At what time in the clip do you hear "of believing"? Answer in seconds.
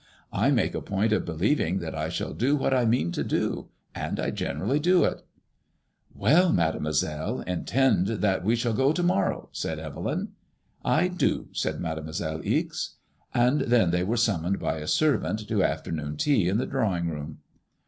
1.13-1.77